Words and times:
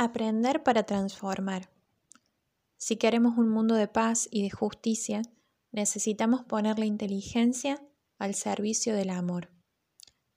Aprender 0.00 0.62
para 0.62 0.84
transformar. 0.84 1.72
Si 2.76 2.98
queremos 2.98 3.36
un 3.36 3.48
mundo 3.48 3.74
de 3.74 3.88
paz 3.88 4.28
y 4.30 4.44
de 4.44 4.50
justicia, 4.50 5.22
necesitamos 5.72 6.44
poner 6.44 6.78
la 6.78 6.84
inteligencia 6.84 7.82
al 8.16 8.36
servicio 8.36 8.94
del 8.94 9.10
amor. 9.10 9.50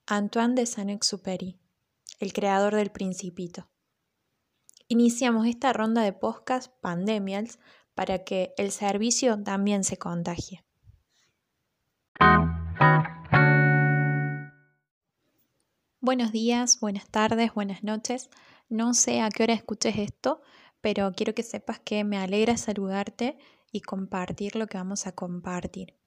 Antoine 0.08 0.56
de 0.56 0.66
Saint-Exupéry, 0.66 1.60
el 2.20 2.34
creador 2.34 2.74
del 2.74 2.90
Principito. 2.90 3.70
Iniciamos 4.88 5.46
esta 5.46 5.74
ronda 5.74 6.02
de 6.02 6.14
podcast 6.14 6.74
Pandemials 6.82 7.60
para 7.94 8.24
que 8.24 8.56
el 8.58 8.72
servicio 8.72 9.44
también 9.44 9.84
se 9.84 9.98
contagie. 9.98 10.66
Buenos 16.00 16.32
días, 16.32 16.80
buenas 16.80 17.08
tardes, 17.10 17.54
buenas 17.54 17.84
noches. 17.84 18.32
No 18.72 18.94
sé 18.94 19.20
a 19.20 19.28
qué 19.28 19.44
hora 19.44 19.54
escuches 19.54 19.98
esto, 19.98 20.42
pero 20.80 21.12
quiero 21.12 21.36
que 21.36 21.44
sepas 21.44 21.82
que 21.82 22.06
me 22.06 22.18
alegra 22.18 22.56
saludarte 22.56 23.38
y 23.70 23.82
compartir 23.82 24.56
lo 24.56 24.68
que 24.68 24.78
vamos 24.78 25.08
a 25.08 25.12
compartir. 25.12 25.98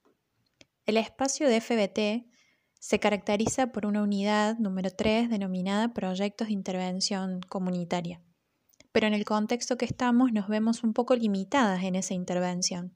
El 0.87 0.97
espacio 0.97 1.47
de 1.47 1.61
FBT 1.61 2.27
se 2.79 2.99
caracteriza 2.99 3.71
por 3.71 3.85
una 3.85 4.01
unidad 4.01 4.57
número 4.57 4.89
3 4.89 5.29
denominada 5.29 5.93
Proyectos 5.93 6.47
de 6.47 6.53
Intervención 6.53 7.39
Comunitaria. 7.41 8.23
Pero 8.91 9.05
en 9.05 9.13
el 9.13 9.25
contexto 9.25 9.77
que 9.77 9.85
estamos 9.85 10.31
nos 10.31 10.47
vemos 10.47 10.83
un 10.83 10.93
poco 10.93 11.15
limitadas 11.15 11.83
en 11.83 11.93
esa 11.93 12.15
intervención. 12.15 12.95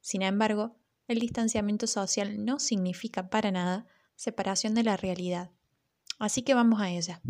Sin 0.00 0.22
embargo, 0.22 0.76
el 1.08 1.18
distanciamiento 1.18 1.88
social 1.88 2.44
no 2.44 2.60
significa 2.60 3.30
para 3.30 3.50
nada 3.50 3.84
separación 4.14 4.76
de 4.76 4.84
la 4.84 4.96
realidad. 4.96 5.50
Así 6.20 6.42
que 6.42 6.54
vamos 6.54 6.80
a 6.80 6.90
ella. 6.90 7.20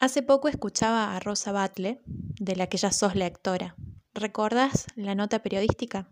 Hace 0.00 0.22
poco 0.22 0.46
escuchaba 0.46 1.16
a 1.16 1.18
Rosa 1.18 1.50
Batle, 1.50 2.00
de 2.06 2.54
la 2.54 2.68
que 2.68 2.76
ya 2.76 2.92
sos 2.92 3.16
lectora. 3.16 3.74
¿Recordás 4.14 4.86
la 4.94 5.16
nota 5.16 5.42
periodística? 5.42 6.08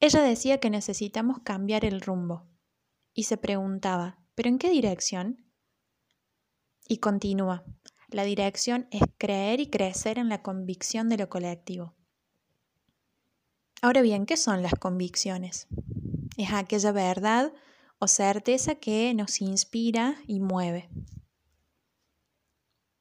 Ella 0.00 0.20
decía 0.20 0.60
que 0.60 0.68
necesitamos 0.68 1.38
cambiar 1.42 1.86
el 1.86 2.02
rumbo 2.02 2.46
y 3.14 3.24
se 3.24 3.38
preguntaba, 3.38 4.18
¿pero 4.34 4.50
en 4.50 4.58
qué 4.58 4.68
dirección? 4.68 5.50
Y 6.86 6.98
continúa, 6.98 7.64
la 8.08 8.24
dirección 8.24 8.86
es 8.90 9.02
creer 9.16 9.60
y 9.60 9.70
crecer 9.70 10.18
en 10.18 10.28
la 10.28 10.42
convicción 10.42 11.08
de 11.08 11.16
lo 11.16 11.30
colectivo. 11.30 11.94
Ahora 13.80 14.02
bien, 14.02 14.26
¿qué 14.26 14.36
son 14.36 14.62
las 14.62 14.74
convicciones? 14.74 15.68
Es 16.36 16.52
aquella 16.52 16.92
verdad 16.92 17.50
o 17.98 18.08
certeza 18.08 18.74
que 18.74 19.14
nos 19.14 19.40
inspira 19.40 20.16
y 20.26 20.40
mueve 20.40 20.90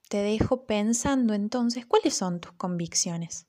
te 0.07 0.17
dejo 0.17 0.65
pensando 0.65 1.33
entonces 1.33 1.85
cuáles 1.85 2.13
son 2.13 2.39
tus 2.39 2.53
convicciones. 2.53 3.47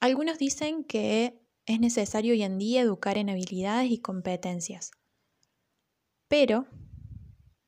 Algunos 0.00 0.38
dicen 0.38 0.84
que 0.84 1.40
es 1.66 1.80
necesario 1.80 2.32
hoy 2.32 2.42
en 2.42 2.58
día 2.58 2.82
educar 2.82 3.16
en 3.16 3.30
habilidades 3.30 3.90
y 3.90 3.98
competencias, 3.98 4.90
pero 6.28 6.66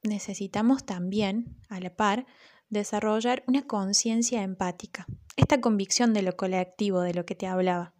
necesitamos 0.02 0.84
también, 0.84 1.56
a 1.68 1.80
la 1.80 1.94
par, 1.96 2.26
desarrollar 2.68 3.42
una 3.46 3.66
conciencia 3.66 4.42
empática, 4.42 5.06
esta 5.36 5.60
convicción 5.60 6.12
de 6.12 6.22
lo 6.22 6.36
colectivo 6.36 7.00
de 7.00 7.14
lo 7.14 7.24
que 7.24 7.34
te 7.34 7.46
hablaba. 7.46 7.94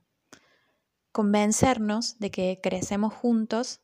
Convencernos 1.12 2.18
de 2.18 2.30
que 2.30 2.60
crecemos 2.62 3.14
juntos 3.14 3.80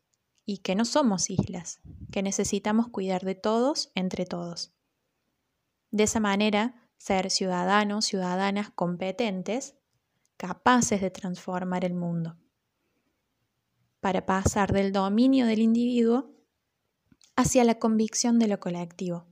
y 0.52 0.58
que 0.58 0.74
no 0.74 0.84
somos 0.84 1.30
islas, 1.30 1.80
que 2.10 2.22
necesitamos 2.22 2.88
cuidar 2.88 3.24
de 3.24 3.34
todos 3.34 3.90
entre 3.94 4.26
todos. 4.26 4.70
De 5.90 6.02
esa 6.02 6.20
manera, 6.20 6.90
ser 6.98 7.30
ciudadanos, 7.30 8.04
ciudadanas 8.04 8.68
competentes, 8.68 9.76
capaces 10.36 11.00
de 11.00 11.10
transformar 11.10 11.86
el 11.86 11.94
mundo, 11.94 12.36
para 14.00 14.26
pasar 14.26 14.72
del 14.74 14.92
dominio 14.92 15.46
del 15.46 15.60
individuo 15.60 16.34
hacia 17.34 17.64
la 17.64 17.78
convicción 17.78 18.38
de 18.38 18.48
lo 18.48 18.60
colectivo. 18.60 19.26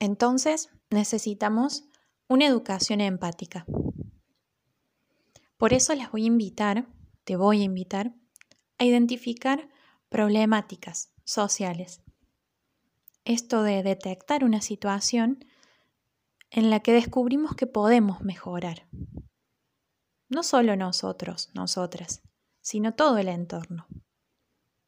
Entonces, 0.00 0.70
necesitamos 0.90 1.84
una 2.26 2.46
educación 2.46 3.00
empática. 3.00 3.64
Por 5.56 5.72
eso 5.72 5.94
les 5.94 6.10
voy 6.10 6.24
a 6.24 6.26
invitar, 6.26 6.88
te 7.22 7.36
voy 7.36 7.60
a 7.60 7.64
invitar, 7.64 8.12
a 8.78 8.84
identificar 8.84 9.68
problemáticas 10.08 11.12
sociales. 11.24 12.00
Esto 13.24 13.62
de 13.62 13.82
detectar 13.82 14.44
una 14.44 14.60
situación 14.60 15.44
en 16.50 16.70
la 16.70 16.80
que 16.80 16.92
descubrimos 16.92 17.54
que 17.54 17.66
podemos 17.66 18.22
mejorar. 18.22 18.86
No 20.28 20.42
solo 20.42 20.76
nosotros, 20.76 21.50
nosotras, 21.54 22.22
sino 22.60 22.94
todo 22.94 23.18
el 23.18 23.28
entorno. 23.28 23.86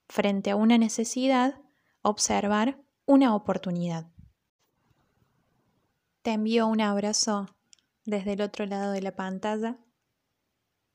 Frente 0.09 0.51
a 0.51 0.57
una 0.57 0.79
necesidad, 0.79 1.61
observar 2.03 2.83
una 3.07 3.35
oportunidad. 3.35 4.11
Te 6.23 6.33
envío 6.33 6.67
un 6.67 6.81
abrazo 6.81 7.47
desde 8.05 8.35
el 8.35 8.43
otro 8.43 8.67
lado 8.67 8.93
de 8.93 9.03
la 9.03 9.17
pantalla 9.17 9.79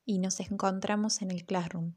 y 0.06 0.20
nos 0.20 0.40
encontramos 0.40 1.22
en 1.22 1.32
el 1.32 1.46
Classroom. 1.46 1.94